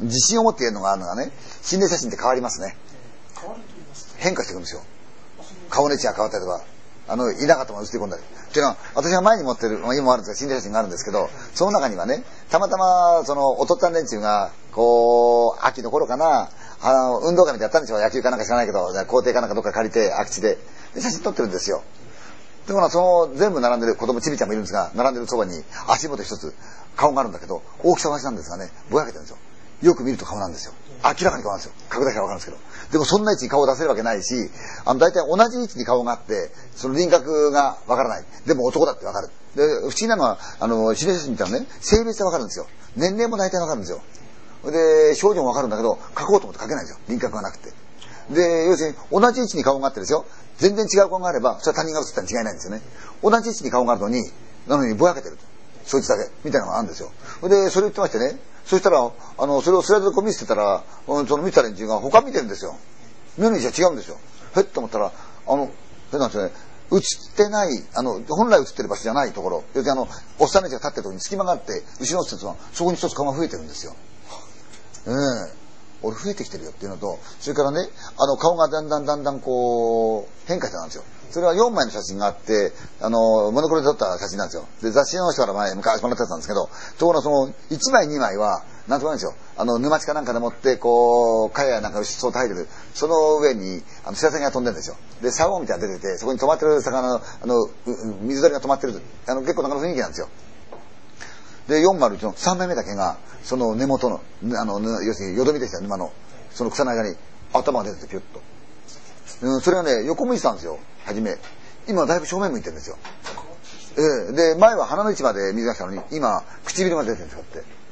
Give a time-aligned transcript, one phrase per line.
[0.00, 1.30] 自信を持って言えるのがあるのがね、
[1.62, 2.76] 心霊写真って変わりますね。
[4.18, 4.82] 変化していくんですよ。
[5.70, 6.62] 顔の位置が変わったりとか、
[7.08, 8.22] あの、いなかったもの映り込んだり。
[8.22, 16.50] っていうのは、私が前に持ってる、今もあるんですが、心霊写真があるんですけど、その中にはね、たまたま、その、おとっつぁん連中が、こう、秋の頃かな、
[16.82, 20.58] あの、運動会みたいやったんでしょう野球かなんか知らないけど、校庭かなんかどっか借りて、空き地で。
[20.94, 21.82] で、写真撮ってるんですよ。
[22.66, 26.52] でもその、全部並んでる子供ちびちゃんもいるんですが、並んでるそばに足元一つ
[26.96, 29.38] 顔があるんだけど、大きさは同じなんですがね、ぼやけてるんですよ。
[29.82, 30.72] よく見ると顔なんですよ。
[31.04, 31.72] 明らかに顔なんですよ。
[31.88, 32.58] 拡大からわかるんですけど。
[32.92, 34.50] でもそんな位置に顔を出せるわけないし、
[34.84, 38.24] あの、大体同じ位置に顔があって、その輪郭がわからない。
[38.46, 39.28] でも男だってわかる。
[39.54, 42.66] で、不思議なのは、あの、指令写真見たらね、性別はわかるんですよ。
[42.96, 44.00] 年齢も大体わかるんですよ。
[44.70, 46.98] で、症状もわかるんだけど、書こうと思って書けないんですよ。
[47.08, 47.72] 輪郭がなくて。
[48.30, 50.24] で、要するに、同じ位置に顔があってですよ。
[50.58, 52.82] 全然違う顔があれば、それは他人が映ったに違いないんですよね。
[53.22, 54.22] 同じ位置に顔があるのに、
[54.66, 55.38] なのにぼやけてる。
[55.84, 56.30] そいつだけ。
[56.44, 57.10] みたいなのがあるんですよ。
[57.42, 58.38] で、それ言ってましてね。
[58.64, 58.98] そしたら、
[59.38, 62.76] あの、それをスライドでこう見せてたら、うん、その見た連中が他見てるんですよ。
[63.38, 64.18] 見るにじゃ違うんですよ。
[64.56, 65.12] へっと思ったら、
[65.46, 65.70] あの、
[66.10, 66.52] 変なんですよね。
[66.92, 67.00] 映っ
[67.36, 73.94] てない、あの、本来映ってる場所じゃないところ、要するにあの、おっさんたちが立ってるところに隙間があって、後ろの人は、そこに一つ顔が増えてるんですよ。
[75.06, 75.65] ええ
[76.06, 81.04] 俺増えてきてるよっていうのと、それからね、あの顔がだんだんだんだんこう、変化してたんですよ。
[81.30, 84.66] それは4枚の写真があって、あの、モノクロで撮った写真なんですよ。
[84.82, 89.34] で、雑誌の人から前、昔もらってたんですけど、ところがその、1枚2枚は、なんともないんですよ。
[89.56, 92.68] あの、沼地かなんかでもって、こう、かやなんかそうと入ってる。
[92.94, 94.96] その上に、あの、白鷺が飛んでるんですよ。
[95.20, 97.68] で、サゴみたいなの出てて、そこに止まってる魚の、あの、
[98.22, 99.00] 水鳥が止まってる。
[99.26, 100.28] あの、結構なかなか雰囲気なんですよ。
[101.68, 104.20] で、401の3枚目だけが、その根元の、
[104.58, 106.12] あの、要するによどみでした沼の、
[106.50, 107.16] その草の間に
[107.52, 108.40] 頭が出ててピュッと。
[109.42, 111.36] うん、それがね、横向いてたんですよ、初め。
[111.88, 112.96] 今だいぶ正面向いてるんですよ。
[113.98, 117.85] ええで、前は鼻の位置まで水が来たのに、今、唇まで出てるんですよって。